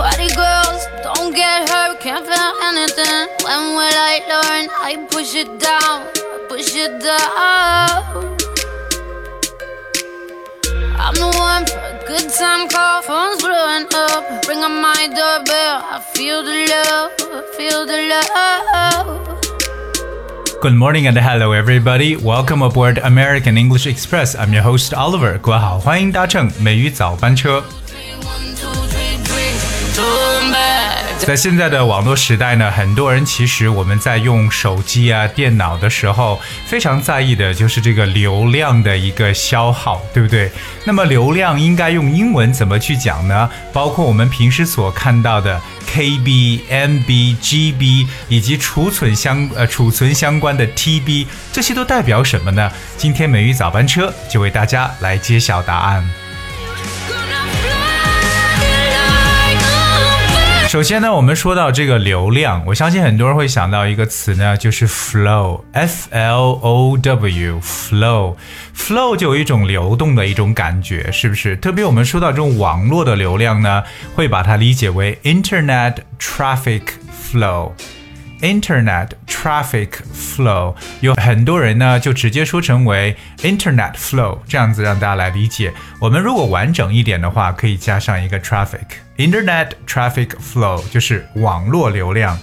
[0.00, 3.28] Party girls, don't get hurt, can't feel anything.
[3.44, 4.68] When will I learn?
[4.80, 6.06] I push it down,
[6.48, 8.36] push it down.
[10.98, 14.24] I'm the one for a good time call, phone's blowing up.
[14.48, 19.22] Ring on my doorbell, I feel the love, I feel the love.
[20.60, 22.16] Good morning and hello everybody.
[22.16, 24.34] Welcome aboard American English Express.
[24.34, 25.38] I'm your host Oliver.
[25.38, 27.62] 各位好，欢迎搭乘美语早班车。
[31.25, 40.51] 在现在的网络时代呢，很多人其实我们在用手机啊、电脑的时候，非常在意的就是这个流量的一个消耗，对不对？
[40.83, 43.49] 那么流量应该用英文怎么去讲呢？
[43.71, 52.71] 包括我们平时所看到的 KB、MB、GB 以及储存相呃储存相关的 TB，这些都代表什么呢？
[52.97, 56.20] 今天美语早班车就为大家来揭晓答案。
[60.71, 71.57] 首先呢，我们说到这个流量，我相信很多人会想到一个词呢，就是 flow，f l o w，flow，flow 就有一种流动的一种感觉，是不是？
[71.57, 73.83] 特别我们说到这种网络的流量呢，
[74.15, 77.73] 会把它理解为 internet traffic flow。
[78.41, 85.71] Internet traffic flow，有很多人呢就直接说成为 Internet flow，这样子让大家来理解。
[85.99, 88.79] 我们如果完整一点的话，可以加上一个 traffic。
[89.17, 92.37] Internet traffic flow 就是网络流量。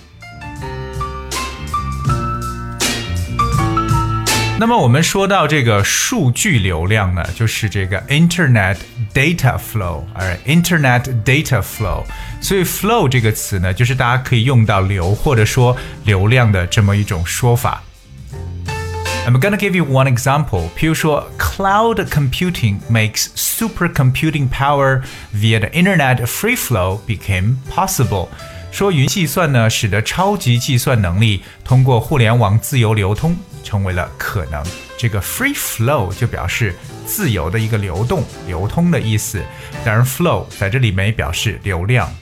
[4.59, 8.77] 那么我们说到这个数据流量呢，就是这个 Internet
[9.13, 12.03] data flow，而 Internet data flow，
[12.39, 17.83] 所以 flow 这个词呢，就是大家可以用到流或者说流量的这么一种说法。
[19.25, 20.69] I'm gonna give you one example.
[20.77, 25.01] 譬如说，cloud computing makes supercomputing power
[25.33, 28.27] via the internet free flow became possible.
[28.71, 34.62] 说云计算呢，使得超级计算能力通过互联网自由流通 成为了可能。
[34.96, 36.74] 这个 free flow 就表示
[37.06, 39.42] 自由的一个流动、流通的意思。
[39.84, 42.12] 当然，flow 在这里面也表示流量。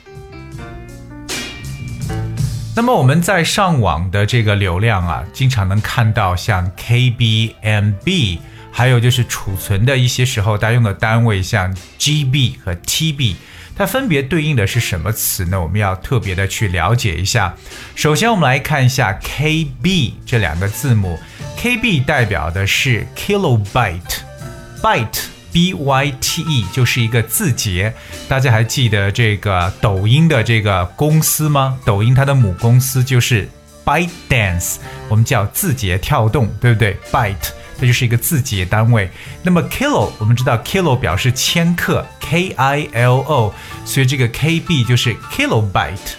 [2.75, 8.39] 那么我们在上网的这个流量啊，经常能看到像 KB、MB，
[8.71, 13.37] 还有就是储存的一些时候大家用的单位像 GB 和 TB，
[13.77, 15.61] 它分别对应的是什么词呢？
[15.61, 17.55] 我们要特别的去了解一下。
[17.95, 21.19] 首先我们来看一下 KB 这两个字母
[21.59, 25.25] ，KB 代表的是 kilobyte，byte。
[25.53, 27.95] B Y T E 就是一个字节，
[28.29, 31.79] 大家还记得这个抖音的这个公司吗？
[31.83, 33.49] 抖音它的母公司就是
[33.83, 34.77] ByteDance，
[35.09, 39.11] 我们叫字节跳动，对不对？Byte 它就是一个字节单位。
[39.43, 43.55] 那么 kilo 我们知道 kilo 表示千克，K I L O，
[43.85, 46.17] 所以这个 K B 就是 kilobyte。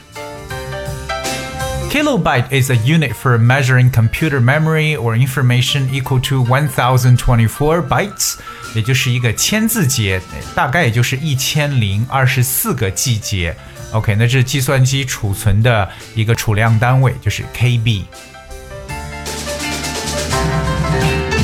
[1.90, 8.36] Kilobyte is a unit for measuring computer memory or information equal to 1024 bytes，
[8.76, 10.22] 也就是一个千字节，
[10.54, 13.56] 大概也就是一千零二十四个季节。
[13.94, 18.04] OK，那这是计算机储存的一个储量单位，就是 KB。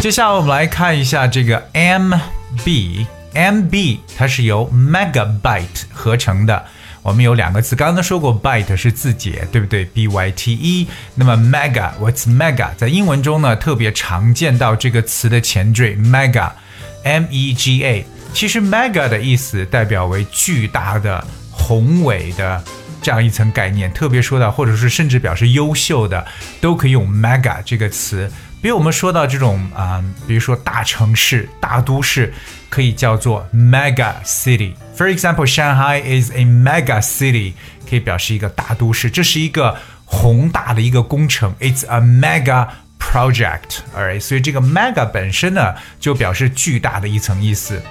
[0.03, 3.06] 接下来我们来看一下这个 MB。
[3.34, 6.66] MB 它是由 megabyte 合成的。
[7.02, 10.88] 我们有两个字，刚刚说过 byte 是字节，对不对？B Y T E。
[11.16, 12.75] 那么 mega，what's mega？
[12.75, 18.06] 在英文中呢，特别常见到这个词的前缀 mega，M E G A。
[18.34, 22.62] 其实 mega 的意思代表为巨大的、宏伟的
[23.02, 26.28] 这样一层概念，特别说到或者是甚至表示优秀的，
[26.59, 28.30] 都可以用 mega 这个词。
[28.63, 32.34] 比如我们说到这种啊、比如说大城市、大都市，
[32.69, 34.74] 可以叫做 mega city。
[34.96, 37.56] For example, Shanghai is a mega city，
[37.90, 39.75] 可以表示一个大都市，这是一个
[40.06, 41.53] 宏大的一个工程。
[41.59, 43.79] It's a mega project。
[43.94, 47.84] Alright，所以这个 mega 本身呢，就表示巨大的一层意思。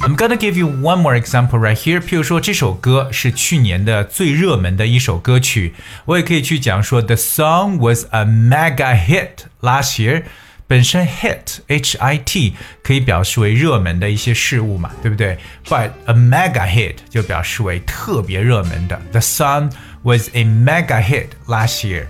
[0.00, 2.00] I'm gonna give you one more example right here。
[2.00, 5.74] 譬如说，这首歌是去年的最热门的一首歌曲，
[6.04, 10.24] 我也可以去讲说，The song was a mega hit last year。
[10.68, 15.38] 本身 hit h i t 可以表示为热门的一些事物嘛，对不对？
[15.64, 19.00] But a mega hit 就表示为特别热门的。
[19.12, 19.70] The song
[20.02, 22.06] was a mega hit last year。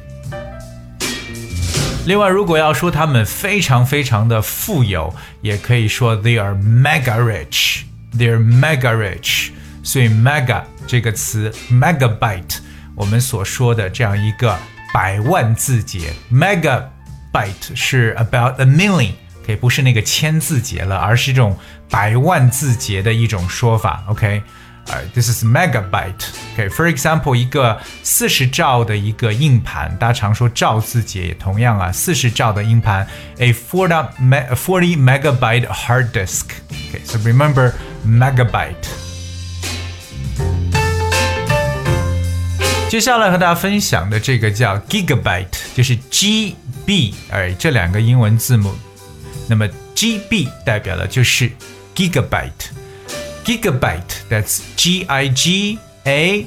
[2.07, 7.83] 另外，如果要说他们非常非常的富有，也可以说 they are mega rich。
[8.17, 9.51] They're mega rich。
[9.83, 12.59] 所以 mega 这个词 megabyte，
[12.95, 14.59] 我们所说的这样一个
[14.93, 19.13] 百万字节 megabyte 是 about a million，
[19.45, 21.57] 可以不是那个千字节了，而是这种
[21.89, 24.05] 百万字节的一种说法。
[24.09, 24.43] OK。
[24.89, 33.05] 呃，this is megabyte。OK，for example，一个四十兆的一个硬盘，大家常说兆字节，也同样啊，四十兆的硬盘，
[33.39, 37.73] a forty me forty megabyte hard disk。OK，so remember
[38.06, 38.76] megabyte。
[42.90, 48.76] 接下来和大家分享的这个叫 gigabyte，就是 G B，哎，这两个英文字母，
[49.48, 49.66] 那么
[49.96, 51.50] G B 代表的就是
[51.96, 52.52] gigabyte。
[53.46, 56.46] gigabyte，that's G I G A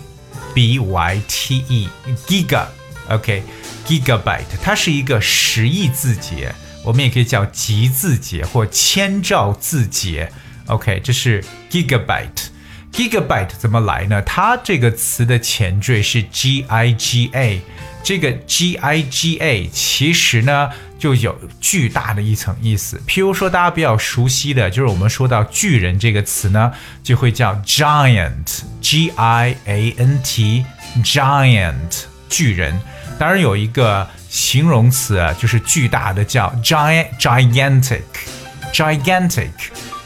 [0.54, 6.54] B Y T E，giga，OK，gigabyte，它是一个十亿字节，
[6.84, 10.30] 我们也可以叫吉字节或千兆字节
[10.66, 12.48] ，OK，这是 gigabyte。
[12.92, 14.22] gigabyte 怎么来呢？
[14.22, 17.60] 它这个词的前缀是 G I G A，
[18.04, 23.02] 这个 G I G A 其实呢就有巨大的一层意思。
[23.04, 26.72] 譬如说，大家比较熟悉的就是我们说到巨人这个词呢，
[27.02, 32.80] 就会叫 giant，G I A N T，giant 巨人。
[33.18, 39.50] 当然有一个形容词啊，就是巨大的，叫 giant，gigantic，gigantic。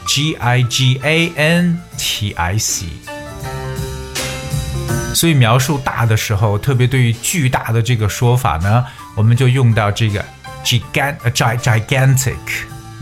[0.09, 2.87] G I G A N T I C，
[5.13, 8.83] 所以描述大的时候，特别对于巨大的这个说法呢，
[9.15, 10.25] 我们就用到这个
[10.65, 12.33] gigant gigantic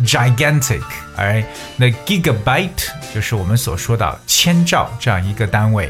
[0.04, 0.82] gigantic，
[1.16, 1.46] 哎，
[1.78, 5.90] 那 gigabyte 就是我们所说的千兆这样一个单位。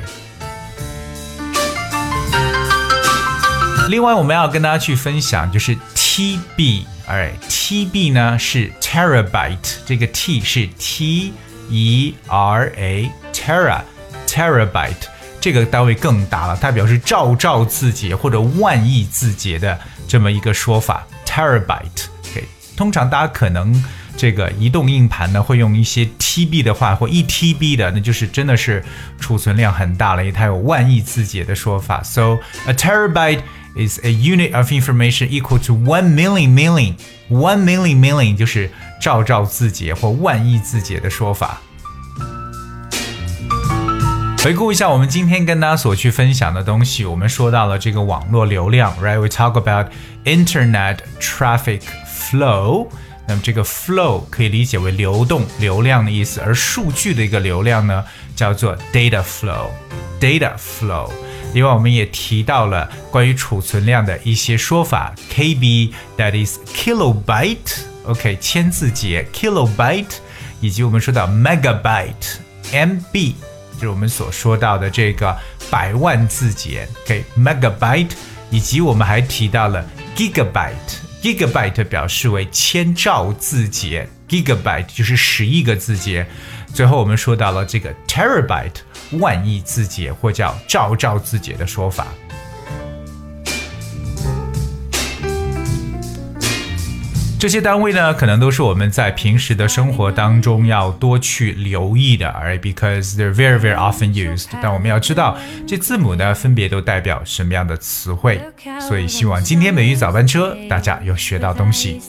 [3.90, 5.76] 另外，我们要跟大家去分享就是
[6.18, 6.84] TB。
[7.08, 11.32] Alright，TB 呢是 terabyte，这个 T 是 T
[11.70, 13.82] E R A tera
[14.26, 14.96] terabyte，
[15.40, 21.06] 这个单位更大了，它表示兆兆字节或者万亿字节的这么一个说法。
[21.24, 23.86] terabyte，OK，通常大家可能
[24.18, 28.84] 这个移动硬盘呢会用一些 TB 的话或一 TB 的，那就是真的是
[29.20, 32.02] 储存量很大了，因为它有万亿字节的说法。
[32.02, 33.42] So a terabyte
[33.77, 36.95] is a unit of information equal to one million million
[37.31, 38.71] one million million 就是
[39.01, 41.61] 兆兆字节或万亿字节的说法。
[44.43, 49.93] 回顾一下我们今天跟大家所去分享的东西，我们说到了这个网络流量，right？We talk about
[50.25, 52.89] internet traffic flow。
[53.29, 61.09] 那么这个 flow 可以理解为流动、流量的意思，而数据的一个流量呢，叫做 data flow。data flow。
[61.54, 70.18] 另外，我们也提到了关于储存量的一些说法，KB，that is kilobyte，OK，千字节，kilobyte，
[70.62, 73.34] 以及我们说到 megabyte，MB，
[73.74, 75.36] 就是我们所说到的这个
[75.72, 78.12] 百万字节，OK，megabyte，
[78.52, 79.84] 以及我们还提到了
[80.16, 86.28] gigabyte，gigabyte 表示为千兆字节，gigabyte 就是十亿个字节。
[86.72, 88.82] 最后，我们说到了这个 terabyte。
[89.14, 92.08] 万亿字节或叫照照字节的说法。
[97.47, 102.61] 这些单位呢，可能都是我们在平时的生活当中要多去留意的，right?
[102.61, 104.47] Because they're very, very often used.
[104.63, 105.37] 但我们要知道
[105.67, 108.41] 这字母呢，分别都代表什么样的词汇。
[108.81, 112.01] 所以希望今天美语早班车大家有学到东西。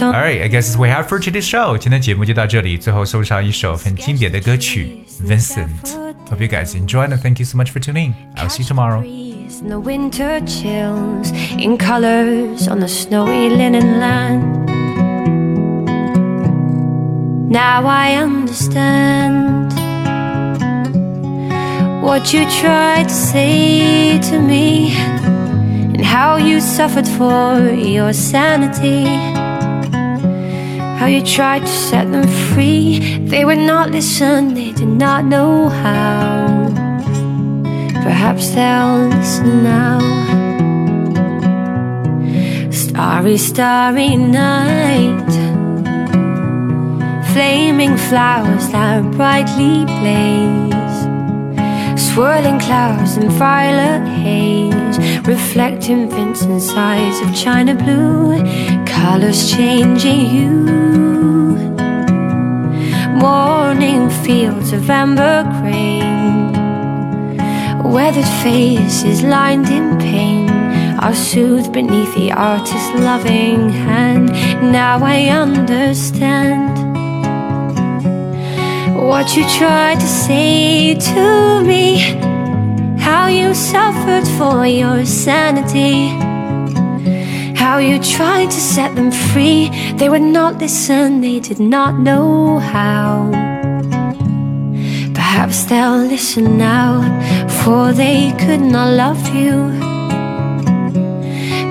[0.00, 1.76] Alright, I guess we have for today's show.
[1.76, 8.14] 今天节目就到这里，最后送上一首很经典的歌曲《Vincent》。Hope you guys enjoy and thank you so much for tuning.
[8.36, 9.29] I'll see you tomorrow.
[9.59, 14.69] and the winter chills in colors on the snowy linen land.
[17.49, 19.73] Now I understand
[22.01, 24.91] what you tried to say to me
[25.93, 29.03] and how you suffered for your sanity.
[30.99, 33.17] How you tried to set them free.
[33.25, 36.40] They would not listen, they did not know how.
[38.01, 39.99] Perhaps they'll listen now.
[42.71, 45.31] Starry, starry night.
[47.31, 50.99] Flaming flowers that brightly blaze.
[52.07, 54.97] Swirling clouds and violet haze.
[55.27, 58.41] Reflecting Vincent's eyes of china blue.
[58.85, 61.55] Colors changing hue.
[63.21, 66.10] Morning fields of amber grain
[67.91, 70.49] Weathered faces lined in pain
[71.01, 74.27] are soothed beneath the artist's loving hand.
[74.71, 76.71] Now I understand
[78.95, 81.97] what you tried to say to me.
[82.97, 86.07] How you suffered for your sanity.
[87.55, 89.69] How you tried to set them free.
[89.97, 93.10] They would not listen, they did not know how.
[95.51, 96.99] They'll listen now,
[97.63, 99.71] for they could not love you.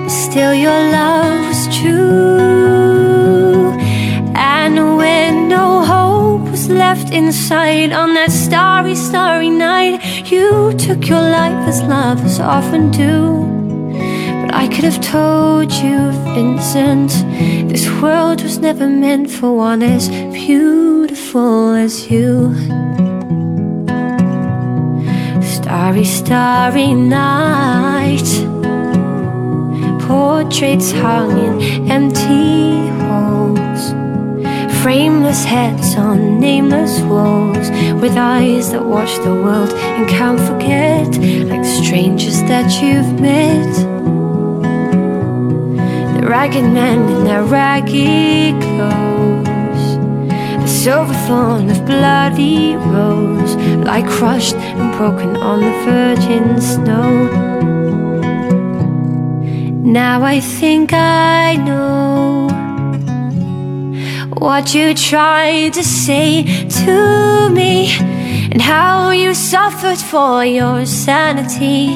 [0.03, 3.73] But still, your love was true.
[4.35, 11.21] And when no hope was left inside on that starry, starry night, you took your
[11.21, 13.45] life as lovers often do.
[14.41, 17.11] But I could have told you, Vincent,
[17.69, 22.55] this world was never meant for one as beautiful as you.
[25.71, 28.29] Starry, starry night.
[30.01, 33.93] Portraits hung in empty halls.
[34.83, 37.71] Frameless heads on nameless walls.
[38.03, 41.07] With eyes that watch the world and can't forget.
[41.49, 43.73] Like strangers that you've met.
[46.17, 49.10] The ragged men in their ragged clothes.
[50.85, 57.29] Silver thorn of bloody rose lie crushed and broken on the virgin snow.
[59.85, 62.49] Now I think I know
[64.39, 66.45] what you tried to say
[66.85, 67.91] to me
[68.51, 71.89] and how you suffered for your sanity.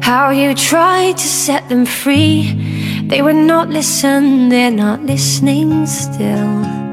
[0.00, 3.04] How you tried to set them free.
[3.08, 6.83] They would not listen, they're not listening still.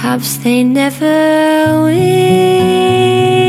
[0.00, 3.39] Perhaps they never will.